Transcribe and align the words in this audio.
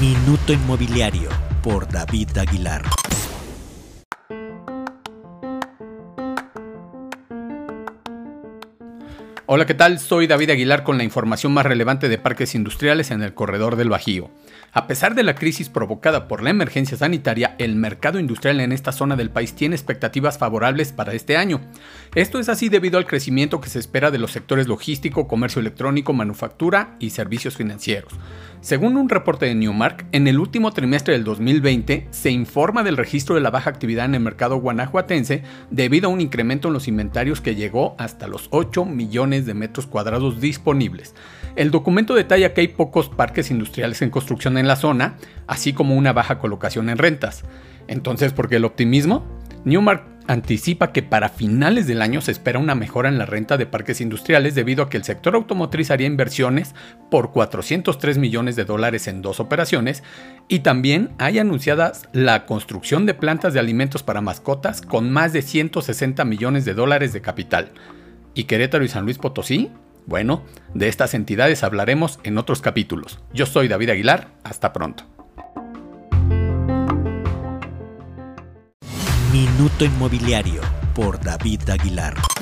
Minuto 0.00 0.52
Inmobiliario 0.52 1.28
por 1.62 1.88
David 1.88 2.36
Aguilar. 2.36 2.82
Hola, 9.46 9.66
¿qué 9.66 9.74
tal? 9.74 10.00
Soy 10.00 10.26
David 10.26 10.50
Aguilar 10.50 10.82
con 10.82 10.98
la 10.98 11.04
información 11.04 11.52
más 11.52 11.64
relevante 11.64 12.08
de 12.08 12.18
parques 12.18 12.54
industriales 12.54 13.10
en 13.12 13.22
el 13.22 13.34
corredor 13.34 13.76
del 13.76 13.90
Bajío. 13.90 14.30
A 14.72 14.86
pesar 14.88 15.14
de 15.14 15.22
la 15.22 15.36
crisis 15.36 15.68
provocada 15.68 16.26
por 16.26 16.42
la 16.42 16.50
emergencia 16.50 16.96
sanitaria, 16.96 17.54
el 17.58 17.76
mercado 17.76 18.18
industrial 18.18 18.58
en 18.60 18.72
esta 18.72 18.90
zona 18.90 19.14
del 19.14 19.30
país 19.30 19.54
tiene 19.54 19.76
expectativas 19.76 20.38
favorables 20.38 20.92
para 20.92 21.12
este 21.12 21.36
año. 21.36 21.60
Esto 22.14 22.40
es 22.40 22.48
así 22.48 22.68
debido 22.68 22.98
al 22.98 23.06
crecimiento 23.06 23.60
que 23.60 23.68
se 23.68 23.78
espera 23.78 24.10
de 24.10 24.18
los 24.18 24.32
sectores 24.32 24.66
logístico, 24.66 25.28
comercio 25.28 25.60
electrónico, 25.60 26.12
manufactura 26.12 26.96
y 26.98 27.10
servicios 27.10 27.56
financieros. 27.56 28.12
Según 28.64 28.96
un 28.96 29.10
reporte 29.10 29.44
de 29.44 29.54
Newmark, 29.54 30.06
en 30.12 30.26
el 30.26 30.38
último 30.38 30.72
trimestre 30.72 31.12
del 31.12 31.22
2020 31.22 32.06
se 32.10 32.30
informa 32.30 32.82
del 32.82 32.96
registro 32.96 33.34
de 33.34 33.42
la 33.42 33.50
baja 33.50 33.68
actividad 33.68 34.06
en 34.06 34.14
el 34.14 34.22
mercado 34.22 34.56
guanajuatense 34.56 35.42
debido 35.70 36.08
a 36.08 36.10
un 36.10 36.22
incremento 36.22 36.68
en 36.68 36.72
los 36.72 36.88
inventarios 36.88 37.42
que 37.42 37.56
llegó 37.56 37.94
hasta 37.98 38.26
los 38.26 38.48
8 38.52 38.86
millones 38.86 39.44
de 39.44 39.52
metros 39.52 39.86
cuadrados 39.86 40.40
disponibles. 40.40 41.14
El 41.56 41.70
documento 41.70 42.14
detalla 42.14 42.54
que 42.54 42.62
hay 42.62 42.68
pocos 42.68 43.10
parques 43.10 43.50
industriales 43.50 44.00
en 44.00 44.08
construcción 44.08 44.56
en 44.56 44.66
la 44.66 44.76
zona, 44.76 45.18
así 45.46 45.74
como 45.74 45.94
una 45.94 46.14
baja 46.14 46.38
colocación 46.38 46.88
en 46.88 46.96
rentas. 46.96 47.44
Entonces, 47.86 48.32
¿por 48.32 48.48
qué 48.48 48.56
el 48.56 48.64
optimismo? 48.64 49.26
Newmark 49.66 50.13
anticipa 50.26 50.92
que 50.92 51.02
para 51.02 51.28
finales 51.28 51.86
del 51.86 52.02
año 52.02 52.20
se 52.20 52.32
espera 52.32 52.58
una 52.58 52.74
mejora 52.74 53.08
en 53.08 53.18
la 53.18 53.26
renta 53.26 53.56
de 53.56 53.66
parques 53.66 54.00
industriales 54.00 54.54
debido 54.54 54.82
a 54.82 54.88
que 54.88 54.96
el 54.96 55.04
sector 55.04 55.34
automotriz 55.34 55.90
haría 55.90 56.06
inversiones 56.06 56.74
por 57.10 57.32
403 57.32 58.18
millones 58.18 58.56
de 58.56 58.64
dólares 58.64 59.06
en 59.08 59.22
dos 59.22 59.40
operaciones 59.40 60.02
y 60.48 60.60
también 60.60 61.10
hay 61.18 61.38
anunciadas 61.38 62.08
la 62.12 62.46
construcción 62.46 63.06
de 63.06 63.14
plantas 63.14 63.54
de 63.54 63.60
alimentos 63.60 64.02
para 64.02 64.20
mascotas 64.20 64.80
con 64.80 65.10
más 65.10 65.32
de 65.32 65.42
160 65.42 66.24
millones 66.24 66.64
de 66.64 66.74
dólares 66.74 67.12
de 67.12 67.20
capital. 67.20 67.72
¿Y 68.34 68.44
Querétaro 68.44 68.84
y 68.84 68.88
San 68.88 69.04
Luis 69.04 69.18
Potosí? 69.18 69.70
Bueno, 70.06 70.42
de 70.74 70.88
estas 70.88 71.14
entidades 71.14 71.62
hablaremos 71.62 72.18
en 72.24 72.36
otros 72.36 72.60
capítulos. 72.60 73.20
Yo 73.32 73.46
soy 73.46 73.68
David 73.68 73.90
Aguilar, 73.90 74.28
hasta 74.42 74.72
pronto. 74.72 75.04
Minuto 79.34 79.84
Inmobiliario 79.84 80.62
por 80.94 81.18
David 81.18 81.68
Aguilar. 81.70 82.33